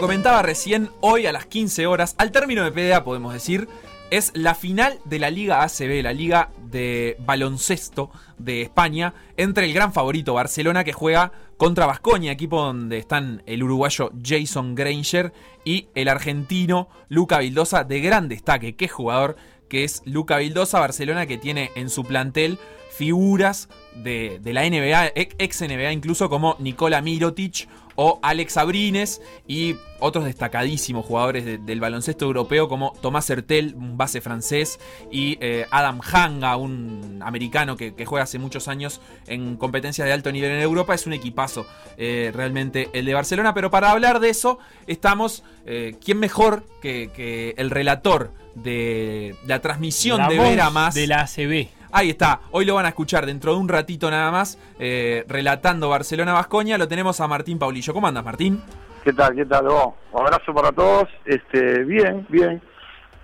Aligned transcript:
Comentaba 0.00 0.40
recién, 0.40 0.88
hoy 1.00 1.26
a 1.26 1.32
las 1.32 1.44
15 1.44 1.86
horas, 1.86 2.14
al 2.16 2.32
término 2.32 2.64
de 2.64 2.72
PDA 2.72 3.04
podemos 3.04 3.34
decir, 3.34 3.68
es 4.10 4.32
la 4.34 4.54
final 4.54 4.98
de 5.04 5.18
la 5.18 5.28
Liga 5.28 5.62
ACB, 5.62 6.02
la 6.02 6.14
Liga 6.14 6.48
de 6.70 7.18
Baloncesto 7.20 8.10
de 8.38 8.62
España, 8.62 9.12
entre 9.36 9.66
el 9.66 9.74
gran 9.74 9.92
favorito 9.92 10.32
Barcelona 10.32 10.84
que 10.84 10.94
juega 10.94 11.32
contra 11.58 11.84
Vascoña, 11.84 12.32
equipo 12.32 12.62
donde 12.62 12.96
están 12.96 13.42
el 13.44 13.62
uruguayo 13.62 14.10
Jason 14.24 14.74
Granger 14.74 15.34
y 15.66 15.88
el 15.94 16.08
argentino 16.08 16.88
Luca 17.10 17.38
Vildosa, 17.38 17.84
de 17.84 18.00
gran 18.00 18.26
destaque. 18.26 18.76
Qué 18.76 18.88
jugador 18.88 19.36
que 19.70 19.84
es 19.84 20.02
Luca 20.04 20.36
Vildosa, 20.36 20.80
Barcelona 20.80 21.24
que 21.24 21.38
tiene 21.38 21.70
en 21.76 21.88
su 21.88 22.04
plantel 22.04 22.58
figuras 22.90 23.70
de, 23.94 24.40
la 24.44 24.68
NBA, 24.68 25.12
ex 25.14 25.62
NBA 25.62 25.92
incluso 25.92 26.28
como 26.28 26.56
Nikola 26.58 27.00
Mirotic 27.00 27.66
o 27.94 28.18
Alex 28.22 28.56
Abrines 28.56 29.22
y 29.46 29.76
otros 29.98 30.24
destacadísimos 30.24 31.04
jugadores 31.04 31.44
del 31.64 31.80
baloncesto 31.80 32.24
europeo 32.24 32.68
como 32.68 32.92
Tomás 33.02 33.28
Hertel, 33.28 33.74
un 33.76 33.98
base 33.98 34.20
francés, 34.20 34.80
y 35.10 35.36
eh, 35.40 35.66
Adam 35.70 36.00
Hanga, 36.00 36.56
un 36.56 37.20
americano 37.22 37.76
que, 37.76 37.92
juega 38.06 38.24
hace 38.24 38.38
muchos 38.38 38.68
años 38.68 39.00
en 39.26 39.56
competencias 39.56 40.06
de 40.06 40.12
alto 40.12 40.32
nivel 40.32 40.52
en 40.52 40.60
Europa. 40.60 40.94
Es 40.94 41.06
un 41.06 41.12
equipazo 41.12 41.66
eh, 41.98 42.32
realmente 42.34 42.88
el 42.94 43.04
de 43.04 43.14
Barcelona, 43.14 43.52
pero 43.52 43.70
para 43.70 43.90
hablar 43.90 44.20
de 44.20 44.30
eso 44.30 44.58
estamos, 44.86 45.42
eh, 45.66 45.96
¿quién 46.02 46.18
mejor 46.18 46.64
que, 46.80 47.54
el 47.56 47.70
relator 47.70 48.32
de 48.54 49.34
la 49.46 49.60
transmisión 49.60 50.28
de 50.28 50.38
Vera 50.38 50.70
Más? 50.70 50.94
De 50.94 51.06
la 51.06 51.22
ACB 51.22 51.80
Ahí 51.92 52.10
está, 52.10 52.40
hoy 52.52 52.64
lo 52.64 52.76
van 52.76 52.86
a 52.86 52.90
escuchar 52.90 53.26
dentro 53.26 53.52
de 53.52 53.58
un 53.58 53.68
ratito 53.68 54.10
nada 54.10 54.30
más, 54.30 54.58
eh, 54.78 55.24
relatando 55.26 55.88
Barcelona-Vascoña. 55.88 56.78
Lo 56.78 56.86
tenemos 56.86 57.20
a 57.20 57.26
Martín 57.26 57.58
Paulillo. 57.58 57.92
¿Cómo 57.92 58.06
andas, 58.06 58.24
Martín? 58.24 58.62
¿Qué 59.02 59.12
tal? 59.12 59.34
¿Qué 59.34 59.44
tal? 59.44 59.66
Un 59.66 60.20
abrazo 60.20 60.54
para 60.54 60.70
todos. 60.70 61.08
Este, 61.24 61.82
bien, 61.82 62.26
bien. 62.28 62.62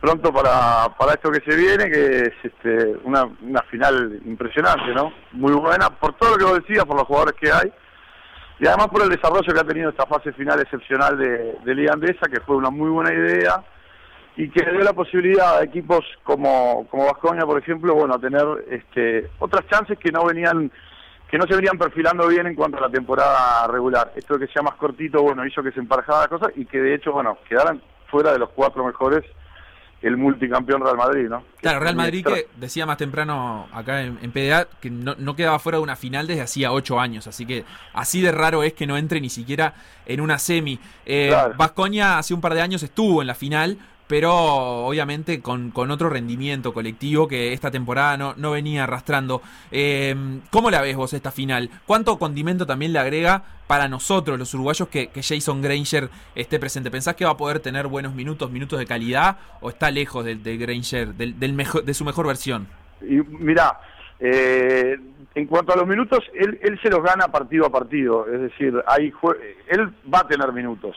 Pronto 0.00 0.32
para, 0.32 0.88
para 0.98 1.12
esto 1.12 1.30
que 1.30 1.48
se 1.48 1.56
viene, 1.56 1.88
que 1.90 2.18
es 2.22 2.32
este, 2.42 2.96
una, 3.04 3.28
final 3.70 4.20
impresionante, 4.24 4.92
¿no? 4.92 5.12
Muy 5.32 5.52
buena, 5.52 5.88
por 5.90 6.14
todo 6.14 6.32
lo 6.32 6.36
que 6.36 6.44
vos 6.44 6.60
decías, 6.60 6.84
por 6.84 6.96
los 6.96 7.06
jugadores 7.06 7.34
que 7.40 7.52
hay. 7.52 7.72
Y 8.58 8.66
además 8.66 8.88
por 8.88 9.02
el 9.02 9.10
desarrollo 9.10 9.52
que 9.52 9.60
ha 9.60 9.64
tenido 9.64 9.90
esta 9.90 10.06
fase 10.06 10.32
final 10.32 10.60
excepcional 10.60 11.16
de, 11.16 11.56
de 11.64 11.74
Liga 11.74 11.92
Andesa, 11.92 12.26
que 12.32 12.40
fue 12.40 12.56
una 12.56 12.70
muy 12.70 12.90
buena 12.90 13.12
idea 13.12 13.62
y 14.36 14.50
que 14.50 14.70
dio 14.70 14.80
la 14.80 14.92
posibilidad 14.92 15.58
a 15.58 15.64
equipos 15.64 16.04
como 16.22 16.86
como 16.90 17.06
Vascoña, 17.06 17.46
por 17.46 17.58
ejemplo, 17.58 17.94
bueno, 17.94 18.14
a 18.14 18.18
tener 18.18 18.44
este, 18.70 19.30
otras 19.38 19.66
chances 19.68 19.98
que 19.98 20.12
no 20.12 20.24
venían 20.24 20.70
que 21.30 21.38
no 21.38 21.46
se 21.46 21.56
venían 21.56 21.78
perfilando 21.78 22.28
bien 22.28 22.46
en 22.46 22.54
cuanto 22.54 22.78
a 22.78 22.82
la 22.82 22.90
temporada 22.90 23.66
regular. 23.66 24.12
Esto 24.14 24.38
de 24.38 24.46
que 24.46 24.52
sea 24.52 24.62
más 24.62 24.76
cortito, 24.76 25.22
bueno, 25.22 25.44
hizo 25.44 25.62
que 25.62 25.72
se 25.72 25.80
emparejara 25.80 26.20
la 26.20 26.28
cosa 26.28 26.46
y 26.54 26.66
que 26.66 26.78
de 26.80 26.94
hecho, 26.94 27.12
bueno, 27.12 27.38
quedaran 27.48 27.82
fuera 28.08 28.32
de 28.32 28.38
los 28.38 28.50
cuatro 28.50 28.84
mejores 28.84 29.24
el 30.02 30.16
multicampeón 30.16 30.82
Real 30.82 30.96
Madrid, 30.96 31.28
¿no? 31.28 31.42
Claro, 31.60 31.80
Real 31.80 31.96
Madrid 31.96 32.24
que 32.24 32.46
decía 32.56 32.86
más 32.86 32.98
temprano 32.98 33.66
acá 33.72 34.02
en, 34.02 34.30
PDA 34.30 34.68
que 34.80 34.90
no, 34.90 35.34
quedaba 35.34 35.58
fuera 35.58 35.78
de 35.78 35.82
una 35.82 35.96
final 35.96 36.26
desde 36.26 36.42
hacía 36.42 36.70
ocho 36.70 37.00
años, 37.00 37.26
así 37.26 37.46
que 37.46 37.64
así 37.94 38.20
de 38.20 38.30
raro 38.30 38.62
es 38.62 38.74
que 38.74 38.86
no 38.86 38.98
entre 38.98 39.20
ni 39.20 39.30
siquiera 39.30 39.74
en 40.04 40.20
una 40.20 40.38
semi. 40.38 40.78
Eh, 41.06 41.34
Vascoña 41.56 42.18
hace 42.18 42.34
un 42.34 42.40
par 42.40 42.54
de 42.54 42.60
años 42.60 42.82
estuvo 42.82 43.22
en 43.22 43.26
la 43.26 43.34
final, 43.34 43.78
pero 44.06 44.32
obviamente 44.32 45.40
con, 45.40 45.72
otro 45.74 46.08
rendimiento 46.08 46.72
colectivo 46.72 47.26
que 47.28 47.52
esta 47.52 47.70
temporada 47.70 48.16
no, 48.16 48.34
no 48.36 48.52
venía 48.52 48.84
arrastrando. 48.84 49.42
Eh, 49.70 50.14
¿Cómo 50.50 50.70
la 50.70 50.80
ves 50.80 50.96
vos 50.96 51.12
esta 51.12 51.30
final? 51.30 51.70
¿Cuánto 51.86 52.18
condimento 52.18 52.66
también 52.66 52.92
le 52.92 52.98
agrega 52.98 53.42
para 53.66 53.88
nosotros, 53.88 54.38
los 54.38 54.54
uruguayos, 54.54 54.88
que, 54.88 55.10
Jason 55.14 55.60
Granger 55.60 56.08
esté 56.34 56.58
presente? 56.58 56.90
¿Pensás 56.90 57.16
que 57.16 57.24
va 57.24 57.32
a 57.32 57.36
poder 57.36 57.60
tener 57.60 57.88
buenos 57.88 58.14
minutos, 58.14 58.50
minutos 58.50 58.78
de 58.78 58.86
calidad, 58.86 59.38
o 59.60 59.70
está 59.70 59.90
lejos 59.90 60.24
de, 60.24 60.56
Granger, 60.56 61.14
del, 61.14 61.52
mejor, 61.52 61.84
de 61.84 61.94
su 61.94 62.04
mejor 62.04 62.26
versión? 62.26 62.68
Y 63.02 63.16
mirá, 63.16 63.80
eh, 64.20 64.96
en 65.34 65.46
cuanto 65.46 65.72
a 65.72 65.76
los 65.76 65.86
minutos, 65.86 66.20
él, 66.34 66.58
él 66.62 66.78
se 66.80 66.90
los 66.90 67.02
gana 67.02 67.28
partido 67.28 67.66
a 67.66 67.70
partido, 67.70 68.26
es 68.32 68.40
decir, 68.40 68.74
hay 68.86 69.12
él 69.68 69.92
va 70.12 70.20
a 70.20 70.28
tener 70.28 70.52
minutos. 70.52 70.96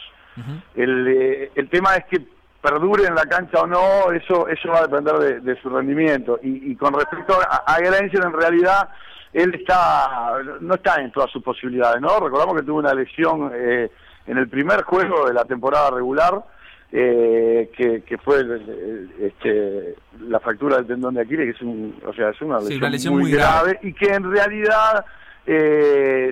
el, 0.76 1.08
eh, 1.08 1.52
el 1.56 1.68
tema 1.70 1.96
es 1.96 2.06
que 2.06 2.39
perdure 2.62 3.06
en 3.06 3.16
la 3.16 3.26
cancha 3.26 3.62
o 3.62 3.68
no, 3.68 4.12
eso 4.12 4.48
eso 4.48 4.70
va 4.70 4.80
a 4.80 4.88
depender 4.88 5.42
de, 5.42 5.62
su 5.62 5.70
rendimiento. 5.70 6.40
Y, 6.42 6.76
con 6.76 6.94
respecto 6.94 7.38
a, 7.40 7.64
a 7.66 7.78
en 7.80 8.34
realidad, 8.34 8.90
él 9.34 9.56
está 9.56 10.40
no 10.60 10.76
está 10.76 11.02
en 11.02 11.12
todas 11.12 11.32
sus 11.32 11.44
posibilidades, 11.44 12.02
¿no? 12.02 12.20
Recordamos 12.20 12.56
que 12.56 12.64
tuvo 12.64 12.80
una 12.80 12.94
lesión 12.94 13.52
eh, 13.54 13.90
en 14.28 14.38
el 14.38 14.48
primer 14.48 14.84
juego 14.84 15.28
de 15.28 15.34
la 15.34 15.46
temporada 15.46 15.92
regular, 15.92 16.44
eh, 16.92 17.70
que, 17.76 18.18
fue 18.18 18.44
este, 19.20 19.96
la 20.22 20.40
fractura 20.40 20.78
del 20.78 20.88
tendón 20.88 21.14
de 21.14 21.22
Aquiles, 21.22 21.46
que 21.46 21.52
es, 21.52 21.62
un, 21.62 21.96
o 22.06 22.14
sea, 22.14 22.30
es 22.30 22.42
una 22.42 22.60
lesión, 22.90 23.20
muy, 23.20 23.32
grave, 23.32 23.80
y 23.84 23.94
que 23.94 24.12
en 24.12 24.32
realidad 24.32 25.06
eh, 25.46 26.32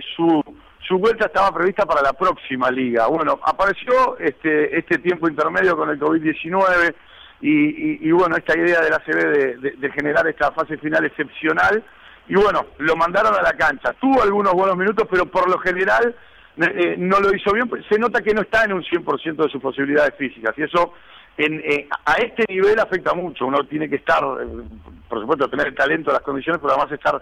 su 0.97 1.01
vuelta 1.01 1.27
estaba 1.27 1.51
prevista 1.51 1.85
para 1.85 2.01
la 2.01 2.13
próxima 2.13 2.71
liga. 2.71 3.05
Bueno, 3.05 3.39
apareció 3.43 4.17
este, 4.17 4.77
este 4.77 4.97
tiempo 4.97 5.29
intermedio 5.29 5.77
con 5.77 5.89
el 5.91 5.99
COVID-19 5.99 6.95
y, 7.39 8.11
bueno, 8.11 8.35
esta 8.35 8.57
idea 8.57 8.81
de 8.81 8.89
la 8.89 8.97
CB 8.97 9.77
de, 9.77 9.91
generar 9.91 10.27
esta 10.27 10.51
fase 10.51 10.77
final 10.77 11.05
excepcional. 11.05 11.83
Y 12.27 12.35
bueno, 12.35 12.65
lo 12.79 12.95
mandaron 12.95 13.35
a 13.35 13.43
la 13.43 13.53
cancha. 13.53 13.93
Tuvo 14.01 14.23
algunos 14.23 14.53
buenos 14.53 14.75
minutos, 14.75 15.07
pero 15.09 15.27
por 15.27 15.47
lo 15.47 15.59
general 15.59 16.15
eh, 16.57 16.63
eh, 16.65 16.95
no 16.97 17.19
lo 17.19 17.33
hizo 17.35 17.53
bien. 17.53 17.69
Se 17.87 17.99
nota 17.99 18.23
que 18.23 18.33
no 18.33 18.41
está 18.41 18.63
en 18.63 18.73
un 18.73 18.83
100% 18.83 19.35
de 19.35 19.49
sus 19.49 19.61
posibilidades 19.61 20.15
físicas. 20.17 20.57
Y 20.57 20.63
eso 20.63 20.93
en, 21.37 21.61
eh, 21.63 21.87
a 22.05 22.13
este 22.13 22.43
nivel 22.49 22.79
afecta 22.79 23.13
mucho. 23.13 23.45
Uno 23.45 23.63
tiene 23.65 23.87
que 23.87 23.97
estar, 23.97 24.23
por 25.07 25.21
supuesto, 25.21 25.47
tener 25.47 25.67
el 25.67 25.75
talento, 25.75 26.11
las 26.11 26.21
condiciones, 26.21 26.59
pero 26.59 26.73
además 26.73 26.91
estar 26.91 27.21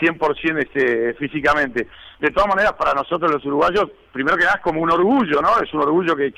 100% 0.00 0.58
este, 0.58 1.14
físicamente. 1.14 1.88
De 2.20 2.30
todas 2.30 2.48
maneras, 2.48 2.72
para 2.74 2.94
nosotros 2.94 3.30
los 3.30 3.44
uruguayos, 3.44 3.90
primero 4.12 4.36
que 4.36 4.44
nada 4.44 4.56
es 4.56 4.62
como 4.62 4.80
un 4.80 4.90
orgullo, 4.90 5.40
¿no? 5.40 5.60
Es 5.60 5.72
un 5.74 5.80
orgullo 5.80 6.16
que, 6.16 6.32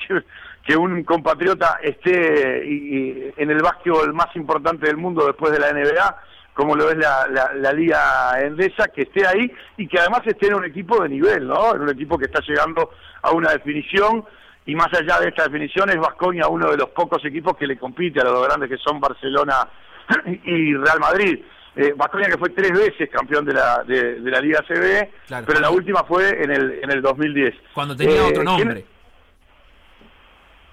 que, 0.65 0.77
un 0.77 1.05
compatriota 1.05 1.79
esté 1.83 2.67
y, 2.67 3.33
en 3.37 3.51
el 3.51 3.63
básquetbol 3.63 4.13
más 4.13 4.35
importante 4.37 4.87
del 4.87 4.97
mundo 4.97 5.27
después 5.27 5.53
de 5.53 5.61
la 5.61 5.73
NBA, 5.73 6.17
como 6.55 6.75
lo 6.75 6.91
es 6.91 6.97
la, 6.97 7.29
la, 7.55 7.73
Liga 7.73 8.41
Endesa, 8.41 8.89
que 8.89 9.03
esté 9.03 9.27
ahí 9.27 9.53
y 9.77 9.87
que 9.87 9.99
además 9.99 10.23
esté 10.25 10.47
en 10.47 10.55
un 10.55 10.65
equipo 10.65 11.03
de 11.03 11.11
nivel, 11.11 11.47
¿no? 11.47 11.75
En 11.75 11.83
un 11.83 11.91
equipo 11.91 12.19
que 12.19 12.25
está 12.25 12.41
llegando 12.41 12.91
a 13.23 13.33
una 13.33 13.53
definición 13.53 14.25
y 14.65 14.75
más 14.75 14.89
allá 14.93 15.21
de 15.21 15.29
esta 15.29 15.45
definición 15.45 15.91
es 15.91 15.97
Vascoña 15.97 16.49
uno 16.49 16.71
de 16.71 16.79
los 16.79 16.89
pocos 16.91 17.25
equipos 17.25 17.57
que 17.57 17.67
le 17.67 17.79
compite 17.79 18.21
a 18.21 18.25
los 18.25 18.45
grandes 18.47 18.69
que 18.69 18.79
son 18.79 18.99
Barcelona 18.99 19.69
y 20.45 20.75
Real 20.75 20.99
Madrid 20.99 21.41
eh, 21.77 21.95
que 21.95 22.39
fue 22.39 22.51
tres 22.51 22.73
veces 22.73 23.11
campeón 23.11 23.45
de 23.45 23.53
la, 23.53 23.85
de, 23.85 24.19
la 24.21 24.41
Liga 24.41 24.65
CB, 24.67 25.45
pero 25.47 25.61
la 25.61 25.71
última 25.71 26.05
fue 26.05 26.43
en 26.43 26.51
el, 26.51 26.81
en 26.83 26.91
el 26.91 27.03
2010. 27.03 27.55
Cuando 27.75 27.95
tenía 27.95 28.25
otro 28.25 28.43
eh, 28.43 28.45
nombre. 28.45 28.87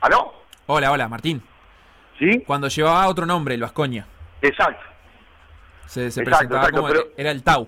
¿Aló? 0.02 0.34
Hola, 0.68 0.92
hola, 0.92 1.10
Martín. 1.10 1.42
¿Sí? 2.18 2.44
Cuando 2.48 2.70
llevaba 2.70 3.08
otro 3.08 3.26
nombre, 3.26 3.56
el 3.56 3.62
Vascoña. 3.62 4.08
Exacto. 4.42 4.82
Se, 5.86 6.10
presentaba 6.24 6.70
como 6.70 6.90
era 7.18 7.32
el 7.32 7.44
Tau. 7.44 7.68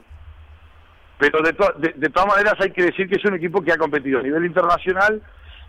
Pero 1.18 1.42
de, 1.42 1.94
de, 1.96 2.10
todas 2.10 2.28
maneras 2.28 2.56
hay 2.60 2.72
que 2.72 2.84
decir 2.84 3.08
que 3.08 3.16
es 3.16 3.26
un 3.26 3.36
equipo 3.36 3.62
que 3.62 3.72
ha 3.72 3.78
competido 3.78 4.20
a 4.20 4.24
nivel 4.24 4.46
internacional 4.46 5.22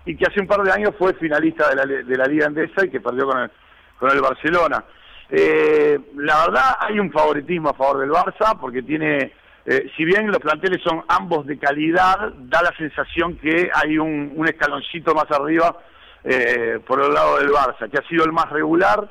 y 0.05 0.17
que 0.17 0.25
hace 0.27 0.41
un 0.41 0.47
par 0.47 0.63
de 0.63 0.73
años 0.73 0.95
fue 0.99 1.15
finalista 1.15 1.69
de 1.69 1.77
la, 1.77 1.87
de 1.87 2.17
la 2.17 2.27
Liga 2.27 2.47
Andesa 2.47 2.85
y 2.85 2.91
que 2.91 3.01
perdió 3.01 3.27
con 3.27 3.39
el, 3.43 3.51
con 3.99 4.11
el 4.11 4.21
Barcelona. 4.21 4.85
Eh, 5.29 5.99
la 6.17 6.47
verdad 6.47 6.77
hay 6.81 7.01
un 7.01 7.11
favoritismo 7.11 7.71
a 7.71 7.75
favor 7.75 8.01
del 8.01 8.11
Barça 8.11 8.59
porque 8.61 8.83
tiene, 8.83 9.33
eh, 9.65 9.91
si 9.97 10.05
bien 10.05 10.29
los 10.29 10.39
planteles 10.39 10.81
son 10.83 11.05
ambos 11.09 11.47
de 11.47 11.59
calidad, 11.59 12.33
da 12.35 12.63
la 12.63 12.73
sensación 12.77 13.37
que 13.37 13.71
hay 13.75 13.99
un, 13.99 14.45
escaloncito 14.47 15.15
más 15.15 15.31
arriba 15.31 15.77
eh, 16.23 16.79
por 16.87 17.03
el 17.03 17.13
lado 17.13 17.39
del 17.39 17.49
Barça, 17.49 17.91
que 17.91 17.99
ha 17.99 18.09
sido 18.09 18.25
el 18.25 18.33
más 18.33 18.49
regular 18.51 19.09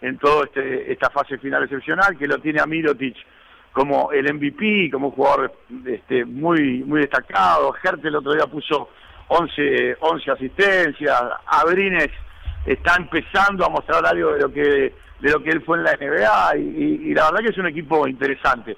en 0.00 0.18
toda 0.18 0.44
este, 0.44 0.90
esta 0.90 1.10
fase 1.10 1.38
final 1.38 1.64
excepcional, 1.64 2.16
que 2.16 2.26
lo 2.26 2.38
tiene 2.38 2.60
a 2.60 2.66
Mirotic 2.66 3.16
como 3.72 4.12
el 4.12 4.32
MVP, 4.34 4.90
como 4.90 5.08
un 5.08 5.12
jugador 5.12 5.52
este, 5.86 6.24
muy, 6.24 6.82
muy 6.84 7.00
destacado. 7.00 7.74
Hertel 7.82 8.08
el 8.08 8.16
otro 8.16 8.34
día 8.34 8.46
puso 8.46 8.90
11, 9.28 9.96
11 9.98 10.30
asistencias, 10.30 11.22
Abrines 11.46 12.10
está 12.66 12.96
empezando 12.96 13.64
a 13.64 13.68
mostrar 13.68 14.04
algo 14.06 14.32
de 14.32 14.40
lo 14.40 14.52
que 14.52 14.94
de 15.20 15.30
lo 15.30 15.42
que 15.42 15.50
él 15.50 15.62
fue 15.62 15.78
en 15.78 15.84
la 15.84 15.92
NBA 15.92 16.56
y, 16.56 17.14
la 17.14 17.26
verdad 17.26 17.44
que 17.44 17.50
es 17.50 17.58
un 17.58 17.68
equipo 17.68 18.08
interesante. 18.08 18.76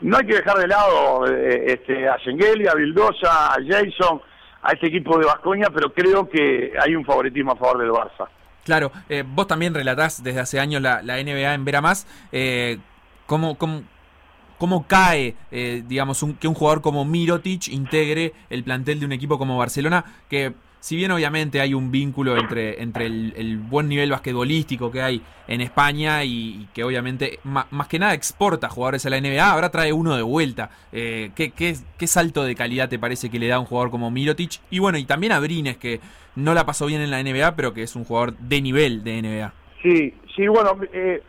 No 0.00 0.18
hay 0.18 0.26
que 0.26 0.36
dejar 0.36 0.58
de 0.58 0.68
lado 0.68 1.26
eh, 1.26 1.72
este, 1.72 2.06
a 2.06 2.18
Schengeli, 2.18 2.68
a 2.68 2.74
Vildosa, 2.74 3.54
a 3.54 3.56
Jason, 3.66 4.20
a 4.62 4.72
este 4.72 4.88
equipo 4.88 5.18
de 5.18 5.24
Vascoña, 5.24 5.68
pero 5.74 5.92
creo 5.92 6.28
que 6.28 6.74
hay 6.78 6.94
un 6.94 7.06
favoritismo 7.06 7.52
a 7.52 7.56
favor 7.56 7.78
del 7.78 7.90
Barça. 7.90 8.28
Claro, 8.68 8.92
eh, 9.08 9.24
vos 9.26 9.46
también 9.46 9.72
relatás 9.72 10.22
desde 10.22 10.40
hace 10.40 10.60
años 10.60 10.82
la, 10.82 11.00
NBA 11.00 11.54
en 11.54 11.64
Vera 11.64 11.80
Más. 11.80 12.06
Eh, 12.32 12.78
¿cómo, 13.24 13.56
cómo, 13.56 14.86
cae, 14.86 15.36
eh, 15.50 15.82
digamos, 15.86 16.22
que 16.38 16.48
un 16.48 16.52
jugador 16.54 16.82
como 16.82 17.06
Mirotic 17.06 17.68
integre 17.68 18.34
el 18.50 18.64
plantel 18.64 19.00
de 19.00 19.06
un 19.06 19.12
equipo 19.12 19.38
como 19.38 19.56
Barcelona, 19.56 20.04
que 20.28 20.52
si 20.80 20.96
bien 20.96 21.10
obviamente 21.10 21.60
hay 21.60 21.74
un 21.74 21.90
vínculo 21.90 22.36
entre, 22.36 22.82
entre 22.82 23.06
el, 23.06 23.58
buen 23.58 23.88
nivel 23.88 24.10
basquetbolístico 24.10 24.90
que 24.90 25.02
hay 25.02 25.22
en 25.46 25.60
España 25.60 26.24
y, 26.24 26.68
que 26.72 26.84
obviamente 26.84 27.40
más 27.42 27.88
que 27.88 27.98
nada 27.98 28.14
exporta 28.14 28.68
jugadores 28.68 29.04
a 29.06 29.10
la 29.10 29.20
NBA, 29.20 29.50
ahora 29.50 29.70
trae 29.70 29.92
uno 29.92 30.16
de 30.16 30.22
vuelta. 30.22 30.70
Eh, 30.92 31.30
¿qué, 31.34 31.50
qué, 31.50 32.06
salto 32.06 32.44
de 32.44 32.54
calidad 32.54 32.88
te 32.88 32.98
parece 32.98 33.30
que 33.30 33.38
le 33.38 33.48
da 33.48 33.58
un 33.58 33.66
jugador 33.66 33.90
como 33.90 34.10
Mirotic? 34.10 34.60
Y 34.70 34.78
bueno, 34.78 34.98
y 34.98 35.04
también 35.04 35.32
a 35.32 35.40
Brines, 35.40 35.76
que 35.76 36.00
no 36.36 36.54
la 36.54 36.64
pasó 36.64 36.86
bien 36.86 37.00
en 37.00 37.10
la 37.10 37.22
NBA, 37.22 37.56
pero 37.56 37.74
que 37.74 37.82
es 37.82 37.96
un 37.96 38.04
jugador 38.04 38.36
de 38.38 38.60
nivel 38.60 39.02
de 39.02 39.22
NBA. 39.22 39.52
Sí, 39.82 40.14
sí, 40.34 40.46
bueno, 40.46 40.78
eh, 40.92 41.22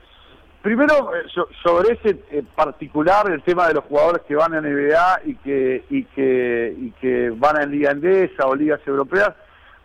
primero 0.62 1.12
eh, 1.16 1.28
sobre 1.64 1.94
ese 1.94 2.22
eh, 2.32 2.44
particular, 2.56 3.30
el 3.32 3.42
tema 3.44 3.68
de 3.68 3.76
los 3.76 3.86
jugadores 3.86 4.24
que 4.28 4.36
van 4.36 4.54
a 4.54 4.62
NBA 4.62 5.22
y 5.26 5.36
que, 5.36 5.84
y 5.90 6.04
que, 6.06 6.76
y 6.78 6.92
que 6.92 7.32
van 7.36 7.58
a 7.58 7.66
Liga 7.66 7.92
Endesa 7.92 8.46
o 8.46 8.56
ligas 8.56 8.80
europeas, 8.86 9.34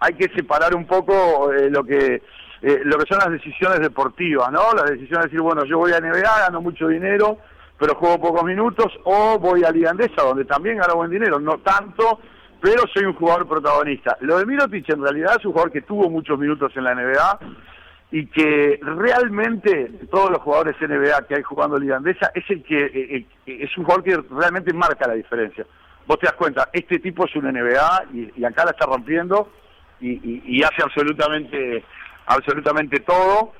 hay 0.00 0.14
que 0.14 0.28
separar 0.34 0.74
un 0.74 0.86
poco 0.86 1.50
lo 1.70 1.84
que 1.84 2.22
lo 2.62 2.96
que 2.96 3.04
son 3.06 3.18
las 3.18 3.30
decisiones 3.30 3.78
deportivas, 3.80 4.50
¿no? 4.50 4.72
Las 4.72 4.88
decisiones 4.88 5.24
de 5.24 5.28
decir, 5.28 5.40
bueno, 5.42 5.64
yo 5.66 5.76
voy 5.76 5.92
a 5.92 6.00
NBA, 6.00 6.46
gano 6.46 6.62
mucho 6.62 6.88
dinero, 6.88 7.36
pero 7.78 7.94
juego 7.94 8.18
pocos 8.18 8.44
minutos, 8.44 8.86
o 9.04 9.38
voy 9.38 9.64
a 9.64 9.70
Liga 9.70 9.90
Endesa, 9.90 10.22
donde 10.22 10.46
también 10.46 10.78
gano 10.78 10.96
buen 10.96 11.10
dinero, 11.10 11.38
no 11.38 11.58
tanto, 11.58 12.20
pero 12.64 12.84
soy 12.94 13.04
un 13.04 13.12
jugador 13.12 13.46
protagonista. 13.46 14.16
Lo 14.20 14.38
de 14.38 14.46
Mirotic 14.46 14.88
en 14.88 15.02
realidad 15.02 15.36
es 15.38 15.44
un 15.44 15.52
jugador 15.52 15.70
que 15.70 15.82
tuvo 15.82 16.08
muchos 16.08 16.38
minutos 16.38 16.72
en 16.76 16.84
la 16.84 16.94
NBA 16.94 17.38
y 18.14 18.26
que 18.26 18.78
realmente 18.80 19.90
todos 20.08 20.30
los 20.30 20.40
jugadores 20.40 20.76
NBA 20.80 21.26
que 21.26 21.34
hay 21.34 21.42
jugando 21.42 21.76
Liga 21.76 21.96
Andesa 21.96 22.30
es 22.32 22.48
el 22.48 22.62
que 22.62 22.84
eh, 22.84 23.26
eh, 23.44 23.58
es 23.64 23.76
un 23.76 23.82
jugador 23.82 24.04
que 24.04 24.16
realmente 24.30 24.72
marca 24.72 25.08
la 25.08 25.14
diferencia. 25.14 25.66
Vos 26.06 26.20
te 26.20 26.26
das 26.26 26.36
cuenta, 26.36 26.68
este 26.72 27.00
tipo 27.00 27.24
es 27.24 27.34
un 27.34 27.52
NBA 27.52 28.04
y, 28.36 28.44
acá 28.44 28.66
la 28.66 28.70
está 28.70 28.86
rompiendo 28.86 29.50
y, 30.00 30.62
hace 30.62 30.80
absolutamente 30.84 31.82
absolutamente 32.26 33.00
todo 33.00 33.54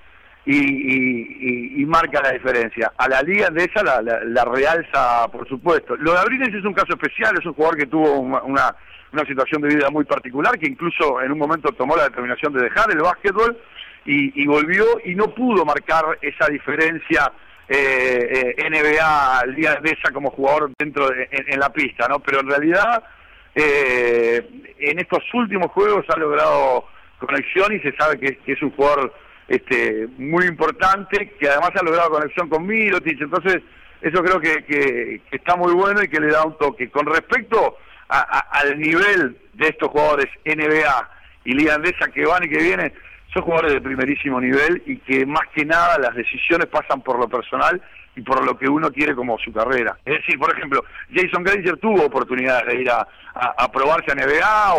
y, 0.47 1.85
marca 1.87 2.23
la 2.23 2.31
diferencia. 2.31 2.93
A 2.97 3.09
la 3.09 3.23
Liga 3.23 3.49
Andesa 3.49 3.83
la, 3.83 4.01
la, 4.03 4.45
realza, 4.45 5.27
por 5.33 5.49
supuesto. 5.49 5.97
Lo 5.97 6.13
de 6.13 6.19
Abrines 6.21 6.55
es 6.55 6.65
un 6.65 6.75
caso 6.75 6.93
especial, 6.93 7.35
es 7.37 7.45
un 7.45 7.55
jugador 7.55 7.77
que 7.77 7.87
tuvo 7.87 8.21
una 8.21 8.77
una 9.15 9.25
situación 9.27 9.63
de 9.63 9.69
vida 9.69 9.91
muy 9.91 10.05
particular, 10.05 10.59
que 10.59 10.67
incluso 10.67 11.23
en 11.23 11.31
un 11.31 11.39
momento 11.39 11.71
tomó 11.73 11.97
la 11.97 12.05
determinación 12.05 12.53
de 12.53 12.65
dejar 12.65 12.91
el 12.91 12.99
básquetbol 12.99 13.57
y, 14.05 14.47
volvió 14.47 14.85
y 15.05 15.15
no 15.15 15.35
pudo 15.35 15.65
marcar 15.65 16.19
esa 16.21 16.47
diferencia 16.49 17.33
eh, 17.69 18.55
eh 18.59 18.71
NBA 18.71 19.41
al 19.41 19.55
día 19.55 19.77
de 19.77 19.91
esa 19.91 20.13
como 20.13 20.31
jugador 20.31 20.71
dentro 20.79 21.09
de, 21.09 21.29
en, 21.31 21.59
la 21.59 21.71
pista, 21.71 22.07
¿no? 22.09 22.21
Pero 22.21 22.41
en 22.41 22.51
realidad 22.51 23.03
eh, 23.55 24.47
en 24.79 24.99
estos 24.99 25.23
últimos 25.33 25.71
juegos 25.73 26.05
ha 26.09 26.19
logrado 26.19 26.87
conexión 27.19 27.75
y 27.75 27.81
se 27.81 27.97
sabe 27.97 28.19
que, 28.19 28.39
es 28.53 28.63
un 28.63 28.71
jugador 28.73 29.15
este, 29.49 30.09
muy 30.19 30.45
importante, 30.47 31.33
que 31.39 31.49
además 31.49 31.71
ha 31.75 31.85
logrado 31.85 32.11
conexión 32.11 32.49
con 32.49 32.67
Mirotic, 32.67 33.21
entonces 33.21 33.63
eso 34.03 34.23
creo 34.23 34.41
que, 34.41 34.65
que, 34.65 35.23
está 35.31 35.57
muy 35.57 35.73
bueno 35.73 36.03
y 36.03 36.09
que 36.09 36.21
le 36.21 36.29
da 36.29 36.45
un 36.45 36.59
toque. 36.59 36.91
Con 36.91 37.07
respecto 37.07 37.79
al 38.09 38.79
nivel 38.79 39.39
de 39.55 39.69
estos 39.69 39.89
jugadores 39.89 40.27
NBA 40.45 41.11
y 41.47 41.55
Liga 41.55 41.75
Andesa 41.75 42.09
que 42.09 42.27
van 42.27 42.45
y 42.45 42.49
que 42.49 42.63
vienen, 42.63 42.93
son 43.35 43.43
jugadores 43.43 43.75
de 43.75 43.81
primerísimo 43.81 44.41
nivel 44.41 44.83
y 44.87 44.99
que 44.99 45.27
más 45.27 45.47
que 45.55 45.65
nada 45.65 45.99
las 45.99 46.15
decisiones 46.15 46.67
pasan 46.67 47.03
por 47.03 47.19
lo 47.19 47.29
personal 47.29 47.83
y 48.17 48.23
por 48.23 48.47
lo 48.47 48.57
que 48.57 48.69
uno 48.69 48.91
quiere 48.91 49.15
como 49.15 49.37
su 49.39 49.53
carrera. 49.53 49.99
Es 50.05 50.19
decir, 50.19 50.39
por 50.39 50.57
ejemplo, 50.57 50.85
Jason 51.13 51.43
Granger 51.43 51.77
tuvo 51.79 52.05
oportunidad 52.05 52.65
de 52.65 52.81
ir 52.81 52.91
a, 52.91 53.07
a, 53.35 53.71
probarse 53.73 54.13
a 54.13 54.15
NBA 54.15 54.75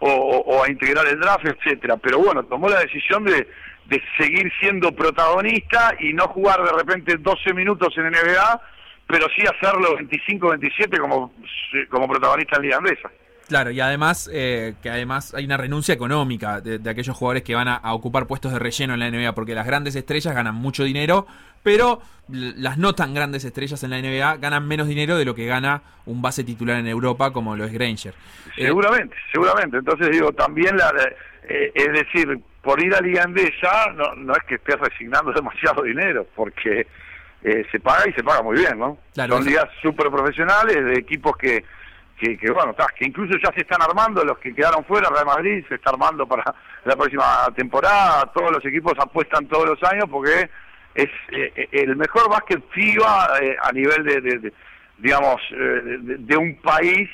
o, 0.00 0.64
a 0.64 0.70
integrar 0.70 1.06
el 1.06 1.20
draft, 1.20 1.44
etcétera, 1.44 1.98
pero 1.98 2.18
bueno, 2.18 2.44
tomó 2.44 2.68
la 2.68 2.80
decisión 2.80 3.24
de, 3.24 3.46
de 3.86 4.02
seguir 4.16 4.50
siendo 4.58 4.92
protagonista 4.92 5.94
y 6.00 6.14
no 6.14 6.28
jugar 6.28 6.62
de 6.64 6.72
repente 6.72 7.16
12 7.18 7.52
minutos 7.52 7.92
en 7.98 8.10
NBA 8.10 8.60
pero 9.08 9.26
sí 9.34 9.42
hacerlo 9.42 9.98
25-27 9.98 11.00
como, 11.00 11.32
como 11.88 12.08
protagonista 12.08 12.56
en 12.56 12.62
Liga 12.62 12.76
Andesa. 12.76 13.10
Claro, 13.48 13.70
y 13.70 13.80
además 13.80 14.30
eh, 14.32 14.74
que 14.82 14.90
además 14.90 15.32
hay 15.34 15.46
una 15.46 15.56
renuncia 15.56 15.94
económica 15.94 16.60
de, 16.60 16.88
aquellos 16.88 17.16
jugadores 17.16 17.42
que 17.42 17.54
van 17.54 17.66
a, 17.66 17.80
ocupar 17.94 18.26
puestos 18.26 18.52
de 18.52 18.58
relleno 18.58 18.92
en 18.92 19.00
la 19.00 19.10
NBA, 19.10 19.34
porque 19.34 19.54
las 19.54 19.66
grandes 19.66 19.96
estrellas 19.96 20.34
ganan 20.34 20.54
mucho 20.54 20.84
dinero, 20.84 21.26
pero 21.62 22.02
las 22.28 22.76
no 22.76 22.94
tan 22.94 23.14
grandes 23.14 23.44
estrellas 23.44 23.82
en 23.82 23.90
la 23.90 24.02
NBA 24.02 24.36
ganan 24.36 24.68
menos 24.68 24.86
dinero 24.86 25.16
de 25.16 25.24
lo 25.24 25.34
que 25.34 25.46
gana 25.46 25.82
un 26.04 26.20
base 26.20 26.44
titular 26.44 26.78
en 26.78 26.86
Europa 26.86 27.32
como 27.32 27.56
lo 27.56 27.64
es 27.64 27.72
Granger. 27.72 28.12
Eh, 28.56 28.66
seguramente, 28.66 29.16
seguramente. 29.32 29.78
Entonces 29.78 30.10
digo, 30.10 30.30
también 30.32 30.76
la, 30.76 30.92
eh, 31.48 31.72
es 31.74 31.92
decir, 31.92 32.38
por 32.62 32.82
ir 32.82 32.94
a 32.94 33.00
Liga 33.00 33.22
Andesa 33.22 33.92
no, 33.94 34.14
no 34.14 34.34
es 34.34 34.44
que 34.44 34.56
estés 34.56 34.78
resignando 34.78 35.32
demasiado 35.34 35.84
dinero, 35.84 36.26
porque 36.36 36.86
eh, 37.42 37.64
se 37.72 37.80
paga 37.80 38.08
y 38.08 38.12
se 38.12 38.22
paga 38.22 38.42
muy 38.42 38.58
bien, 38.58 38.78
¿no? 38.78 38.98
Son 39.14 39.44
ligas 39.44 39.68
súper 39.80 40.10
profesionales, 40.10 40.84
de 40.84 40.98
equipos 40.98 41.36
que, 41.36 41.64
que, 42.18 42.50
bueno, 42.50 42.74
que 42.96 43.06
incluso 43.06 43.38
ya 43.42 43.52
se 43.52 43.60
están 43.60 43.80
armando, 43.82 44.24
los 44.24 44.38
que 44.38 44.54
quedaron 44.54 44.84
fuera, 44.84 45.08
Real 45.08 45.26
Madrid 45.26 45.64
se 45.68 45.76
está 45.76 45.90
armando 45.90 46.26
para 46.26 46.54
la 46.84 46.96
próxima 46.96 47.46
temporada, 47.54 48.30
todos 48.34 48.50
los 48.52 48.64
equipos 48.64 48.94
apuestan 48.98 49.46
todos 49.46 49.68
los 49.68 49.82
años 49.90 50.06
porque 50.10 50.50
es 50.94 51.08
eh, 51.30 51.68
el 51.72 51.96
mejor 51.96 52.28
básquet 52.28 52.62
FIBA 52.70 53.38
eh, 53.40 53.56
a 53.62 53.72
nivel 53.72 54.04
de, 54.04 54.52
digamos, 54.98 55.40
de, 55.50 56.36
un 56.36 56.56
país, 56.56 57.08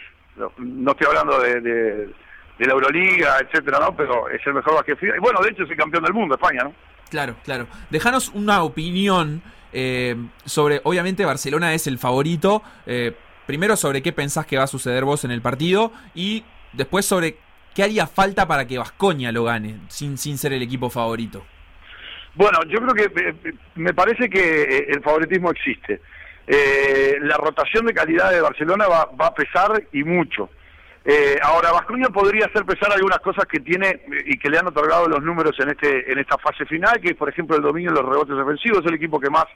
no 0.57 0.93
estoy 0.93 1.07
hablando 1.07 1.39
de, 1.41 2.11
la 2.59 2.73
Euroliga, 2.73 3.39
etcétera, 3.41 3.79
¿no? 3.81 3.95
Pero 3.95 4.29
es 4.31 4.41
el 4.47 4.55
mejor 4.55 4.75
básquet 4.75 4.99
FIBA. 4.99 5.17
Y 5.17 5.21
bueno, 5.21 5.41
de 5.43 5.51
hecho 5.51 5.65
es 5.65 5.71
el 5.71 5.77
campeón 5.77 6.05
del 6.05 6.15
mundo, 6.15 6.37
España, 6.37 6.65
¿no? 6.65 6.73
Claro, 7.11 7.37
claro. 7.45 7.67
Dejanos 7.91 8.31
una 8.31 8.63
opinión 8.63 9.43
eh, 9.77 10.15
sobre, 10.45 10.81
obviamente 10.85 11.25
Barcelona 11.25 11.75
es 11.75 11.89
el 11.89 11.99
favorito. 11.99 12.63
Eh, 12.87 13.13
primero 13.47 13.77
sobre 13.77 14.03
qué 14.03 14.13
pensás 14.13 14.47
que 14.47 14.57
va 14.57 14.65
a 14.65 14.69
suceder 14.69 15.05
vos 15.05 15.25
en 15.25 15.31
el 15.31 15.43
partido 15.43 15.93
y 16.15 16.45
después 16.73 17.05
sobre 17.05 17.37
qué 17.75 17.83
haría 17.83 18.07
falta 18.07 18.47
para 18.47 18.67
que 18.67 18.79
Vascoña 18.79 19.33
lo 19.33 19.45
gane, 19.45 19.81
sin, 19.89 20.19
sin 20.19 20.39
ser 20.39 20.53
el 20.53 20.63
equipo 20.63 20.91
favorito. 20.91 21.45
Bueno, 22.35 22.59
yo 22.69 22.81
creo 22.81 22.95
que 22.95 23.21
eh, 23.21 23.55
me 23.77 23.95
parece 23.95 24.29
que 24.29 24.87
el 24.89 25.03
favoritismo 25.03 25.51
existe. 25.51 26.01
la 27.21 27.37
rotación 27.37 27.87
de 27.87 27.95
calidad 27.95 28.31
de 28.31 28.41
Barcelona 28.41 28.87
va, 28.87 29.11
va 29.19 29.29
a 29.29 29.35
pesar 29.35 29.83
y 29.93 30.03
mucho. 30.03 30.51
ahora, 31.43 31.73
Vascoña 31.73 32.09
podría 32.09 32.47
hacer 32.47 32.65
pesar 32.65 32.93
algunas 32.93 33.19
cosas 33.21 33.45
que 33.47 33.61
tiene 33.61 34.01
y 34.27 34.37
que 34.39 34.51
le 34.51 34.59
han 34.59 34.67
otorgado 34.67 35.09
los 35.09 35.23
números 35.23 35.55
en 35.61 35.71
este 35.71 36.11
en 36.11 36.19
esta 36.19 36.39
fase 36.39 36.67
final, 36.67 37.01
que 37.01 37.11
es, 37.11 37.17
por 37.17 37.29
ejemplo, 37.29 37.57
el 37.57 37.63
dominio 37.63 37.91
de 37.91 38.03
los 38.03 38.09
rebotes 38.11 38.37
defensivos, 38.37 38.81
es 38.81 38.87
el 38.87 38.95
equipo 38.95 39.21
que 39.21 39.31
más 39.31 39.47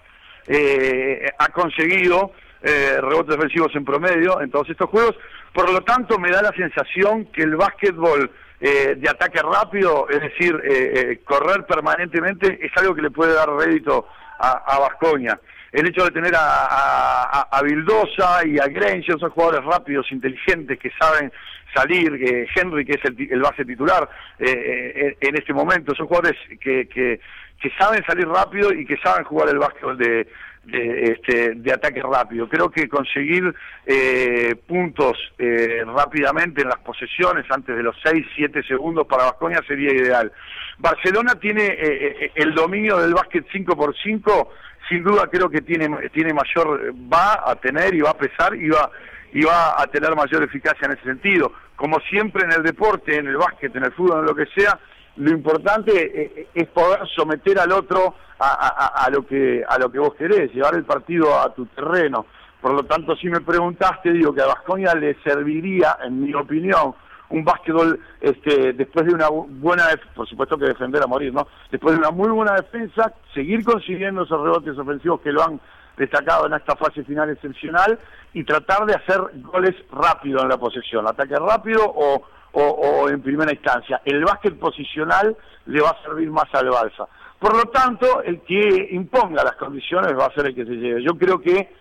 eh, 0.49 1.31
ha 1.39 1.49
conseguido 1.49 2.33
eh, 2.63 2.99
rebotes 3.01 3.37
defensivos 3.37 3.75
en 3.77 3.85
promedio 3.85 4.41
en 4.41 4.51
todos 4.51 4.69
estos 4.69 4.91
juegos. 4.91 5.15
Por 5.53 5.71
lo 5.71 5.81
tanto, 5.83 6.19
me 6.19 6.31
da 6.31 6.43
la 6.43 6.53
sensación 6.53 7.27
que 7.27 7.43
el 7.43 7.55
básquetbol 7.57 8.31
eh, 8.61 8.97
de 8.97 9.09
ataque 9.09 9.41
rápido, 9.41 10.09
es 10.09 10.21
decir, 10.21 10.61
eh, 10.65 11.21
correr 11.25 11.65
permanentemente, 11.67 12.59
es 12.61 12.73
algo 12.77 12.95
que 12.95 13.03
le 13.03 13.11
puede 13.11 13.35
dar 13.35 13.49
rédito 13.51 14.07
a 14.41 14.79
Vascoña. 14.79 15.39
El 15.73 15.89
hecho 15.89 16.05
de 16.05 16.13
tener 16.13 16.33
a, 16.35 17.49
a, 17.51 17.63
Vildosa 17.63 18.47
y 18.47 18.57
a 18.59 18.67
Granger, 18.67 19.19
son 19.19 19.31
jugadores 19.31 19.65
rápidos, 19.65 20.11
inteligentes, 20.13 20.79
que 20.79 20.91
saben 20.99 21.33
salir, 21.75 22.47
Henry, 22.55 22.85
que 22.85 22.93
es 22.93 23.05
el, 23.05 23.41
base 23.41 23.65
titular 23.65 24.09
en 24.39 25.37
este 25.37 25.53
momento, 25.53 25.93
son 25.97 26.07
jugadores 26.07 26.39
que, 26.61 26.89
que, 26.89 27.21
que 27.61 27.71
saben 27.79 28.05
salir 28.05 28.29
rápido 28.29 28.73
y 28.73 28.87
que 28.87 28.97
saben 28.99 29.25
jugar 29.25 29.49
el 29.49 29.59
básquetbol 29.59 29.99
de, 29.99 30.29
este, 30.73 31.55
de 31.55 31.73
ataque 31.73 32.03
rápido. 32.03 32.49
Creo 32.49 32.71
que 32.71 32.89
conseguir 32.89 33.55
eh, 33.87 34.55
puntos 34.67 35.17
eh, 35.39 35.83
rápidamente 35.87 36.63
en 36.63 36.69
las 36.69 36.79
posesiones 36.79 37.47
antes 37.51 37.77
de 37.77 37.83
los 37.83 37.97
6, 38.05 38.27
7 38.37 38.63
segundos 38.63 39.07
para 39.07 39.25
Vascoña 39.25 39.61
sería 39.67 39.93
ideal. 39.93 40.33
Barcelona 40.79 41.35
tiene 41.35 41.67
eh, 41.67 42.33
el 42.35 42.55
dominio 42.55 42.99
del 42.99 43.15
básquet 43.15 43.47
5 43.51 43.77
por 43.77 43.95
5 43.97 44.53
sin 44.89 45.05
duda 45.05 45.29
creo 45.31 45.51
que 45.51 45.61
tiene, 45.61 45.89
tiene 46.11 46.33
mayor, 46.33 46.95
va 47.13 47.43
a 47.47 47.55
tener 47.57 47.95
y 47.95 48.01
va 48.01 48.11
a 48.11 48.17
pesar 48.17 48.55
y 48.55 48.69
va, 48.69 48.91
y 49.33 49.43
va 49.43 49.81
a 49.81 49.87
tener 49.87 50.15
mayor 50.17 50.43
eficacia 50.43 50.87
en 50.87 50.93
ese 50.93 51.05
sentido. 51.05 51.53
Como 51.77 52.01
siempre 52.01 52.45
en 52.45 52.53
el 52.53 52.63
deporte, 52.63 53.17
en 53.17 53.27
el 53.27 53.37
básquet, 53.37 53.75
en 53.77 53.85
el 53.85 53.93
fútbol, 53.93 54.21
en 54.21 54.27
lo 54.27 54.35
que 54.35 54.47
sea, 54.47 54.79
lo 55.19 55.31
importante 55.31 55.93
eh, 55.93 56.33
eh, 56.37 56.49
es 56.55 56.69
poder 56.69 57.01
someter 57.15 57.59
al 57.59 57.73
otro 57.73 58.15
a, 58.41 59.09
lo 59.11 59.27
que 59.27 59.65
a 59.69 59.79
lo 59.79 59.91
que 59.91 59.99
vos 59.99 60.15
querés, 60.15 60.53
llevar 60.55 60.77
el 60.77 60.85
partido 60.85 61.39
a 61.39 61.53
tu 61.53 61.67
terreno. 61.67 62.27
Por 62.61 62.73
lo 62.73 62.85
tanto, 62.85 63.17
si 63.17 63.29
me 63.29 63.41
preguntaste, 63.41 64.13
digo 64.13 64.33
que 64.33 64.43
a 64.43 64.47
Vasconia 64.47 64.95
le 64.95 65.17
serviría, 65.23 65.99
en 66.05 66.23
mi 66.23 66.33
opinión, 66.35 66.95
un 67.31 67.45
básquetbol 67.45 67.99
este, 68.21 68.73
después 68.73 69.07
de 69.07 69.15
una 69.15 69.29
buena, 69.29 69.85
por 70.15 70.29
supuesto 70.29 70.57
que 70.57 70.67
defender 70.67 71.03
a 71.03 71.07
morir, 71.07 71.33
¿no? 71.33 71.47
Después 71.71 71.95
de 71.95 72.01
una 72.01 72.11
muy 72.11 72.29
buena 72.29 72.55
defensa, 72.55 73.13
seguir 73.35 73.65
consiguiendo 73.65 74.23
esos 74.23 74.41
rebotes 74.41 74.79
ofensivos 74.79 75.21
que 75.21 75.33
lo 75.33 75.43
han 75.43 75.61
destacado 75.97 76.47
en 76.47 76.55
esta 76.55 76.77
fase 76.77 77.05
final 77.05 77.29
excepcional 77.31 77.99
y 78.33 78.45
tratar 78.45 78.87
de 78.87 78.95
hacer 78.95 79.21
goles 79.43 79.75
rápido 79.91 80.43
en 80.43 80.49
la 80.49 80.57
posesión, 80.57 81.07
ataque 81.07 81.35
rápido 81.37 81.83
o, 81.85 82.23
o, 82.61 83.09
en 83.09 83.23
primera 83.23 83.53
instancia. 83.53 84.01
El 84.05 84.25
básquet 84.25 84.59
posicional 84.59 85.37
le 85.67 85.81
va 85.81 85.91
a 85.91 86.03
servir 86.03 86.31
más 86.31 86.53
al 86.53 86.71
Balsa. 86.71 87.07
Por 87.39 87.57
lo 87.57 87.65
tanto, 87.71 88.23
el 88.23 88.41
que 88.41 88.89
imponga 88.91 89.45
las 89.45 89.57
condiciones 89.57 90.13
va 90.19 90.27
a 90.27 90.35
ser 90.35 90.47
el 90.47 90.55
que 90.55 90.65
se 90.65 90.75
lleve. 90.75 91.03
Yo 91.03 91.17
creo 91.17 91.41
que 91.41 91.73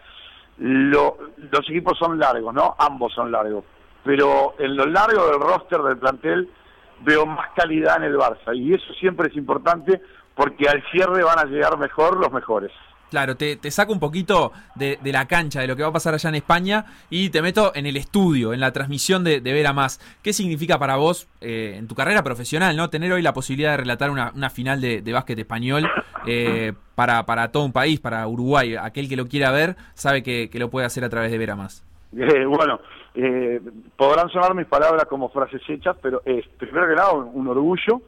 los 0.59 1.69
equipos 1.69 1.97
son 1.97 2.19
largos, 2.19 2.53
¿no? 2.53 2.75
Ambos 2.77 3.13
son 3.13 3.31
largos. 3.31 3.63
Pero 4.03 4.55
en 4.59 4.75
lo 4.75 4.85
largo 4.85 5.27
del 5.27 5.39
roster 5.39 5.81
del 5.81 5.97
plantel 5.97 6.49
veo 7.01 7.25
más 7.25 7.49
calidad 7.55 7.97
en 7.97 8.03
el 8.03 8.17
Barça. 8.17 8.55
Y 8.55 8.73
eso 8.73 8.93
siempre 8.93 9.29
es 9.29 9.35
importante 9.35 10.01
porque 10.35 10.69
al 10.69 10.83
cierre 10.91 11.23
van 11.23 11.39
a 11.39 11.45
llegar 11.45 11.77
mejor 11.77 12.17
los 12.17 12.31
mejores. 12.31 12.71
Claro, 13.09 13.37
te, 13.37 13.55
te 13.55 13.71
saco 13.71 13.93
un 13.93 13.99
poquito 13.99 14.51
de, 14.75 14.99
la 15.03 15.27
cancha, 15.27 15.61
de 15.61 15.67
lo 15.67 15.75
que 15.75 15.83
va 15.83 15.89
a 15.89 15.93
pasar 15.93 16.13
allá 16.13 16.29
en 16.29 16.35
España 16.35 16.85
y 17.09 17.29
te 17.29 17.41
meto 17.41 17.71
en 17.73 17.85
el 17.85 17.95
estudio, 17.95 18.53
en 18.53 18.59
la 18.59 18.71
transmisión 18.73 19.23
de, 19.23 19.39
Ver 19.39 19.67
a 19.67 19.73
Más. 19.73 19.99
¿Qué 20.21 20.33
significa 20.33 20.77
para 20.77 20.97
vos, 20.97 21.27
eh, 21.39 21.75
en 21.77 21.87
tu 21.87 21.95
carrera 21.95 22.21
profesional, 22.21 22.75
no 22.75 22.89
tener 22.89 23.11
hoy 23.13 23.21
la 23.21 23.33
posibilidad 23.33 23.71
de 23.71 23.77
relatar 23.77 24.09
una, 24.11 24.49
final 24.49 24.81
de, 24.81 25.13
básquet 25.13 25.39
español 25.39 25.89
eh, 26.25 26.73
para, 26.95 27.25
para 27.25 27.51
todo 27.51 27.63
un 27.63 27.71
país, 27.71 27.99
para 27.99 28.27
Uruguay? 28.27 28.75
Aquel 28.75 29.07
que 29.07 29.15
lo 29.15 29.27
quiera 29.27 29.51
ver 29.51 29.77
sabe 29.93 30.21
que, 30.21 30.49
lo 30.53 30.69
puede 30.69 30.85
hacer 30.85 31.03
a 31.05 31.09
través 31.09 31.31
de 31.31 31.37
Ver 31.37 31.51
a 31.51 31.55
Más. 31.55 31.83
Eh, 32.19 32.45
bueno, 32.45 32.79
podrán 33.95 34.29
sonar 34.29 34.53
mis 34.53 34.67
palabras 34.67 35.05
como 35.09 35.27
frases 35.29 35.61
hechas, 35.67 35.97
pero 36.01 36.21
primero 36.57 36.87
que 36.87 36.95
nada 36.95 37.11
un 37.11 37.47
orgullo 37.47 38.01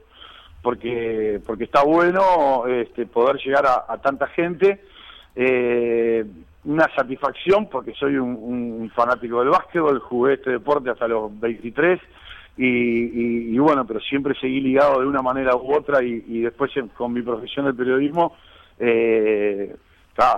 porque 0.62 1.40
porque 1.46 1.64
está 1.66 1.84
bueno 1.84 2.66
este, 2.68 3.06
poder 3.06 3.38
llegar 3.38 3.66
a, 3.66 3.98
tanta 3.98 4.28
gente. 4.28 4.82
Eh, 5.42 6.26
una 6.66 6.94
satisfacción 6.94 7.70
porque 7.70 7.94
soy 7.94 8.18
un, 8.18 8.92
fanático 8.94 9.40
del 9.40 9.52
básquetbol, 9.52 10.00
jugué 10.00 10.34
este 10.34 10.52
deporte 10.52 10.90
hasta 10.90 11.08
los 11.08 11.40
23 11.40 11.98
y, 12.58 13.58
bueno, 13.58 13.88
pero 13.88 14.02
siempre 14.02 14.36
seguí 14.38 14.60
ligado 14.60 15.00
de 15.00 15.08
una 15.08 15.22
manera 15.22 15.56
u 15.56 15.74
otra 15.74 16.04
y, 16.04 16.42
después 16.42 16.72
con 16.98 17.14
mi 17.14 17.22
profesión 17.22 17.68
del 17.68 17.76
periodismo 17.76 18.36
eh, 18.80 19.78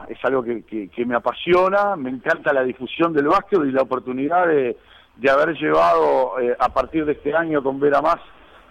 es 0.08 0.18
algo 0.24 0.44
que, 0.44 0.92
me 1.04 1.16
apasiona, 1.16 1.96
me 1.96 2.12
encanta 2.12 2.54
la 2.54 2.64
difusión 2.64 3.12
del 3.12 3.28
básquetbol 3.28 3.70
y 3.70 3.72
la 3.72 3.82
oportunidad 3.82 4.46
de, 4.46 4.78
haber 5.32 5.58
llevado 5.58 6.40
eh, 6.40 6.56
a 6.60 6.70
partir 6.70 7.06
de 7.06 7.14
este 7.14 7.36
año 7.36 7.64
con 7.64 7.80
Vera 7.80 8.04
Más 8.04 8.20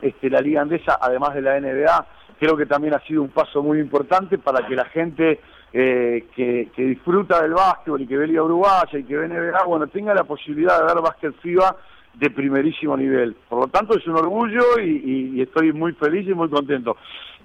este, 0.00 0.30
la 0.30 0.40
Liga 0.40 0.62
Andesa, 0.62 0.96
además 1.00 1.34
de 1.34 1.42
la 1.42 1.58
NBA, 1.58 2.06
creo 2.38 2.56
que 2.56 2.66
también 2.66 2.94
ha 2.94 3.00
sido 3.00 3.20
un 3.20 3.30
paso 3.30 3.64
muy 3.64 3.80
importante 3.80 4.38
para 4.38 4.64
que 4.68 4.76
la 4.76 4.84
gente 4.84 5.40
eh, 5.72 6.26
que, 6.34 6.68
disfruta 6.76 7.42
del 7.42 7.54
básquetbol 7.54 8.02
y 8.02 8.06
que 8.06 8.16
ve 8.16 8.26
Liga 8.26 8.42
Uruguaya 8.42 8.98
y 8.98 9.04
que 9.04 9.16
ve 9.16 9.28
NBA, 9.28 9.64
bueno, 9.64 9.86
tenga 9.86 10.14
la 10.14 10.24
posibilidad 10.24 10.78
de 10.78 10.86
ver 10.86 11.02
básquet 11.02 11.34
FIBA 11.40 11.76
de 12.14 12.30
primerísimo 12.30 12.96
nivel. 12.96 13.36
Por 13.48 13.60
lo 13.60 13.68
tanto, 13.68 13.96
es 13.96 14.06
un 14.06 14.16
orgullo 14.16 14.80
y, 14.80 15.40
estoy 15.40 15.72
muy 15.72 15.92
feliz 15.92 16.28
y 16.28 16.34
muy 16.34 16.48
contento. 16.48 16.96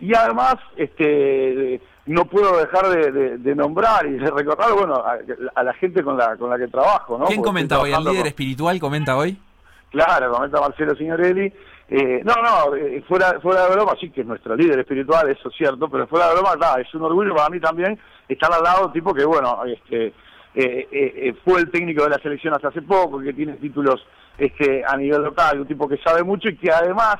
Y 0.01 0.13
además, 0.15 0.55
este 0.75 1.79
no 2.07 2.25
puedo 2.25 2.57
dejar 2.57 2.87
de, 2.89 3.55
nombrar 3.55 4.05
y 4.05 4.13
de 4.13 4.29
recordar, 4.29 4.73
bueno, 4.73 5.03
a, 5.55 5.63
la 5.63 5.73
gente 5.73 6.03
con 6.03 6.17
la, 6.17 6.35
con 6.37 6.49
la 6.49 6.57
que 6.57 6.67
trabajo, 6.67 7.17
¿no? 7.17 7.25
¿Quién 7.25 7.41
comenta 7.41 7.79
hoy? 7.79 7.93
¿El 7.93 8.03
líder 8.03 8.27
espiritual 8.27 8.79
comenta 8.79 9.15
hoy? 9.17 9.37
Claro, 9.95 10.29
comenta 10.29 10.59
Marcelo 10.59 10.93
Signorelli. 10.93 11.53
Eh, 11.87 12.21
no, 12.25 12.33
no, 12.41 12.75
eh, 12.75 13.01
fuera, 13.07 13.39
fuera 13.39 13.65
de 13.65 13.75
broma, 13.75 13.93
sí 13.97 14.09
que 14.09 14.21
es 14.21 14.27
nuestro 14.27 14.53
líder 14.53 14.79
espiritual, 14.79 15.29
eso 15.29 15.47
es 15.47 15.55
cierto, 15.55 15.87
pero 15.87 16.05
fuera 16.07 16.27
de 16.27 16.33
broma, 16.33 16.55
nada, 16.59 16.81
es 16.81 16.93
un 16.93 17.03
orgullo 17.03 17.33
para 17.33 17.49
mí 17.49 17.61
también 17.61 17.97
estar 18.27 18.51
al 18.51 18.61
lado, 18.61 18.91
tipo 18.91 19.13
que, 19.13 19.23
bueno, 19.23 19.63
este, 19.65 20.11
eh, 20.53 21.33
fue 21.45 21.61
el 21.61 21.71
técnico 21.71 22.03
de 22.03 22.09
la 22.09 22.17
selección 22.17 22.53
hasta 22.53 22.67
hace 22.67 22.81
poco, 22.81 23.21
que 23.21 23.31
tiene 23.31 23.53
títulos 23.53 24.05
este, 24.37 24.83
a 24.85 24.97
nivel 24.97 25.21
local, 25.21 25.61
un 25.61 25.67
tipo 25.67 25.87
que 25.87 25.97
sabe 25.99 26.23
mucho 26.23 26.49
y 26.49 26.57
que 26.57 26.71
además, 26.73 27.15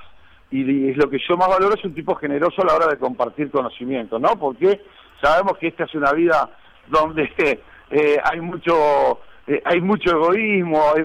y 0.52 0.90
es 0.90 0.98
lo 0.98 1.10
que 1.10 1.20
yo 1.26 1.38
más 1.38 1.48
valoro, 1.48 1.76
es 1.76 1.86
un 1.86 1.96
tipo 1.96 2.14
generoso 2.16 2.62
a 2.62 2.66
la 2.66 2.76
hora 2.76 2.88
de 2.88 2.98
compartir 2.98 3.52
conocimiento, 3.52 4.20
¿no? 4.20 4.36
Porque 4.38 4.82
sabemos 5.22 5.58
que 5.60 5.68
esta 5.68 5.86
es 5.86 5.96
una 5.96 6.12
vida 6.12 6.50
donde 6.88 7.30
hay 8.24 8.42
mucho 8.42 9.22
hay 9.64 9.80
mucho 9.80 10.10
egoísmo, 10.10 10.82
hay 10.94 11.04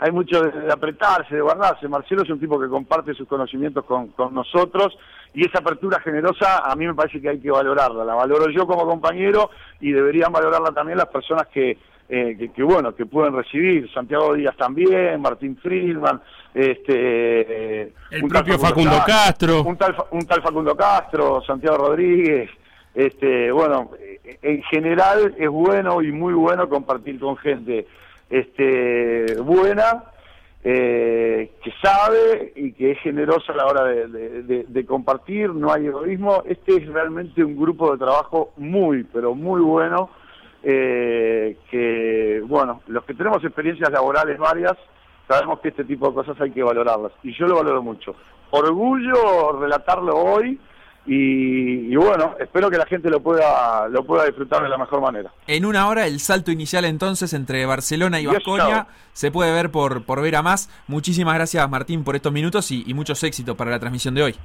hay 0.00 0.10
mucho 0.12 0.42
de 0.42 0.72
apretarse, 0.72 1.34
de 1.34 1.42
guardarse. 1.42 1.86
Marcelo 1.86 2.22
es 2.22 2.30
un 2.30 2.40
tipo 2.40 2.58
que 2.58 2.68
comparte 2.68 3.12
sus 3.12 3.28
conocimientos 3.28 3.84
con, 3.84 4.12
nosotros 4.32 4.96
y 5.34 5.46
esa 5.46 5.58
apertura 5.58 6.00
generosa 6.00 6.58
a 6.64 6.74
mí 6.74 6.86
me 6.86 6.94
parece 6.94 7.20
que 7.20 7.28
hay 7.28 7.38
que 7.38 7.50
valorarla. 7.50 8.02
La 8.02 8.14
valoro 8.14 8.50
yo 8.50 8.66
como 8.66 8.86
compañero 8.86 9.50
y 9.78 9.92
deberían 9.92 10.32
valorarla 10.32 10.72
también 10.72 10.96
las 10.96 11.08
personas 11.08 11.48
que, 11.48 11.76
eh, 12.08 12.50
que, 12.54 12.62
bueno, 12.62 12.94
que 12.94 13.04
pueden 13.04 13.36
recibir. 13.36 13.92
Santiago 13.92 14.32
Díaz 14.32 14.56
también, 14.56 15.20
Martín 15.20 15.58
Friedman, 15.58 16.22
este, 16.54 17.82
eh, 17.82 17.92
el 18.10 18.22
propio 18.22 18.58
Facundo, 18.58 18.96
Castro, 19.06 19.62
un 19.64 19.76
tal, 19.76 19.94
un 20.12 20.26
tal 20.26 20.40
Facundo 20.40 20.74
Castro, 20.74 21.42
Santiago 21.46 21.76
Rodríguez. 21.76 22.48
Este, 22.94 23.52
bueno, 23.52 23.90
en 24.24 24.62
general 24.62 25.34
es 25.38 25.48
bueno 25.48 26.00
y 26.00 26.10
muy 26.10 26.32
bueno 26.32 26.68
compartir 26.70 27.20
con 27.20 27.36
gente 27.36 27.86
este, 28.30 29.34
buena, 29.42 30.04
eh, 30.62 31.52
que 31.62 31.72
sabe 31.82 32.52
y 32.54 32.72
que 32.72 32.92
es 32.92 33.00
generosa 33.00 33.52
a 33.52 33.56
la 33.56 33.66
hora 33.66 33.84
de, 33.84 34.86
compartir, 34.86 35.50
no 35.54 35.72
hay 35.72 35.86
egoísmo. 35.86 36.42
Este 36.46 36.76
es 36.76 36.86
realmente 36.86 37.44
un 37.44 37.56
grupo 37.56 37.92
de 37.92 37.98
trabajo 37.98 38.52
muy, 38.56 39.04
pero 39.04 39.34
muy 39.34 39.60
bueno, 39.60 40.10
eh, 40.62 41.56
que, 41.70 42.42
bueno, 42.46 42.82
los 42.86 43.04
que 43.04 43.14
tenemos 43.14 43.42
experiencias 43.44 43.90
laborales 43.90 44.38
varias, 44.38 44.76
sabemos 45.26 45.60
que 45.60 45.68
este 45.68 45.84
tipo 45.84 46.08
de 46.08 46.14
cosas 46.14 46.40
hay 46.40 46.50
que 46.50 46.62
valorarlas, 46.62 47.12
y 47.22 47.32
yo 47.32 47.46
lo 47.46 47.56
valoro 47.56 47.82
mucho. 47.82 48.14
Orgullo 48.50 49.58
relatarlo 49.58 50.14
hoy, 50.16 50.58
y, 51.06 51.96
bueno, 51.96 52.36
espero 52.38 52.70
que 52.70 52.76
la 52.76 52.86
gente 52.86 53.08
lo 53.08 53.20
pueda, 53.20 53.88
lo 53.88 54.04
pueda 54.04 54.26
disfrutar 54.26 54.62
de 54.62 54.68
la 54.68 54.76
mejor 54.76 55.00
manera. 55.00 55.32
En 55.46 55.64
una 55.64 55.88
hora 55.88 56.06
el 56.06 56.20
salto 56.20 56.50
inicial 56.50 56.84
entonces 56.84 57.32
entre 57.32 57.64
Barcelona 57.66 58.20
y 58.20 58.26
Vasconia 58.26 58.86
se 59.12 59.30
puede 59.30 59.52
ver 59.52 59.70
por, 59.70 60.04
por 60.04 60.20
ver 60.20 60.36
a 60.36 60.42
más. 60.42 60.68
Muchísimas 60.86 61.34
gracias 61.34 61.68
Martín 61.70 62.04
por 62.04 62.16
estos 62.16 62.32
minutos 62.32 62.70
y, 62.70 62.92
muchos 62.94 63.22
éxitos 63.24 63.56
para 63.56 63.70
la 63.70 63.78
transmisión 63.78 64.14
de 64.14 64.22
hoy. 64.22 64.36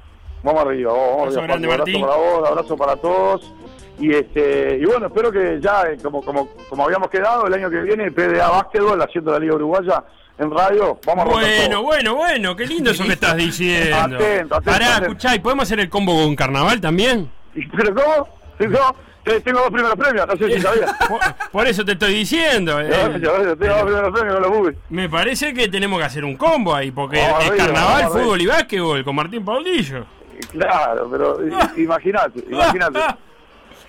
Vamos 0.42 0.62
arriba, 0.62 0.92
vamos 0.92 1.36
arriba. 1.36 1.56
un 1.56 1.64
abrazo 1.66 2.00
para 2.00 2.16
vos, 2.16 2.48
abrazo 2.48 2.76
para 2.76 2.96
todos. 2.96 3.52
Y 3.98 4.14
este 4.14 4.78
y 4.78 4.84
bueno, 4.84 5.06
espero 5.06 5.30
que 5.30 5.58
ya, 5.60 5.82
eh, 5.82 5.98
como, 6.02 6.22
como, 6.22 6.48
como 6.68 6.84
habíamos 6.84 7.08
quedado, 7.08 7.46
el 7.46 7.54
año 7.54 7.70
que 7.70 7.80
viene, 7.80 8.10
PDA 8.10 8.50
Básquetbol, 8.50 9.00
haciendo 9.00 9.32
la 9.32 9.38
Liga 9.38 9.54
Uruguaya, 9.54 10.04
en 10.38 10.50
radio, 10.50 10.98
vamos 11.06 11.26
a 11.26 11.28
Bueno, 11.28 11.82
bueno, 11.82 12.14
bueno, 12.14 12.56
qué 12.56 12.66
lindo 12.66 12.90
eso 12.90 13.04
que 13.04 13.12
estás 13.12 13.36
diciendo. 13.36 13.96
Atento, 13.96 14.56
atento. 14.56 14.62
Pará, 14.62 14.98
escuchá, 14.98 15.34
¿y 15.34 15.38
podemos 15.38 15.64
hacer 15.64 15.80
el 15.80 15.88
combo 15.88 16.14
con 16.14 16.36
carnaval 16.36 16.80
también? 16.80 17.30
¿Pero 17.54 17.94
cómo? 17.94 18.28
¿Cómo? 18.58 18.96
Tengo 19.42 19.58
dos 19.58 19.70
primeros 19.70 19.96
premios, 19.96 20.24
no 20.28 20.36
sé 20.36 20.52
si 20.52 20.60
sabías. 20.60 20.92
Por, 21.52 21.66
eso 21.66 21.84
te 21.84 21.92
estoy 21.92 22.14
diciendo. 22.14 22.80
Eh. 22.80 22.88
tengo 22.88 23.32
dos 23.38 23.56
primeros 23.56 24.12
premios 24.12 24.38
con 24.38 24.42
los 24.42 24.74
Me 24.88 25.08
parece 25.08 25.52
que 25.52 25.68
tenemos 25.68 25.98
que 25.98 26.04
hacer 26.04 26.24
un 26.24 26.36
combo 26.36 26.72
ahí, 26.72 26.92
porque 26.92 27.20
es 27.20 27.50
carnaval, 27.52 28.08
fútbol 28.10 28.40
y 28.40 28.46
básquetbol 28.46 29.04
con 29.04 29.16
Martín 29.16 29.44
Paulillo. 29.44 30.06
Claro, 30.52 31.08
pero 31.10 31.38
imagínate, 31.76 32.44
imagínate. 32.48 32.98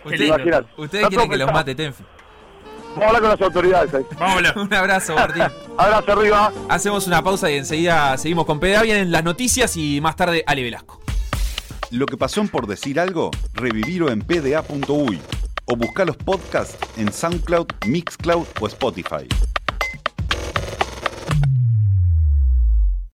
Usted, 0.04 0.66
ustedes 0.78 1.08
quieren 1.08 1.30
que 1.30 1.38
los 1.38 1.52
mate 1.52 1.76
Tenfi. 1.76 2.04
Vamos 2.98 3.14
a 3.14 3.18
hablar 3.18 3.22
con 3.22 3.30
las 3.30 3.42
autoridades 3.42 3.94
ahí. 3.94 4.06
Vámonos. 4.18 4.56
Un 4.56 4.74
abrazo, 4.74 5.14
Martín. 5.14 5.44
abrazo 5.78 6.12
arriba. 6.14 6.52
Hacemos 6.68 7.06
una 7.06 7.24
pausa 7.24 7.52
y 7.52 7.56
enseguida 7.56 8.18
seguimos 8.18 8.46
con 8.46 8.60
PDA. 8.60 8.82
Vienen 8.82 9.12
las 9.12 9.24
noticias 9.24 9.78
y 9.78 10.02
más 10.02 10.16
tarde 10.16 10.44
Ale 10.48 10.64
Velasco. 10.64 11.00
Lo 11.92 12.06
que 12.08 12.18
pasó 12.18 12.42
en 12.42 12.50
por 12.50 12.66
decir 12.66 13.00
algo, 13.00 13.32
revivirlo 13.54 14.10
en 14.10 14.22
pda.uy 14.22 15.22
o 15.66 15.76
buscar 15.76 16.08
los 16.08 16.18
podcasts 16.18 16.78
en 16.98 17.14
SoundCloud, 17.14 17.68
Mixcloud 17.86 18.48
o 18.60 18.68
Spotify. 18.68 19.28